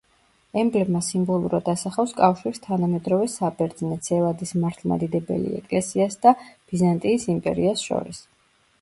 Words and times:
ემბლემა 0.59 1.01
სიმბოლურად 1.07 1.69
ასახავს 1.73 2.13
კავშირს 2.21 2.63
თანამედროვე 2.65 3.29
საბერძნეთს, 3.35 4.15
ელადის 4.19 4.57
მართლმადიდებელი 4.65 5.55
ეკლესიას 5.63 6.21
და 6.27 6.37
ბიზანტიის 6.53 7.33
იმპერიას 7.39 7.91
შორის. 7.91 8.29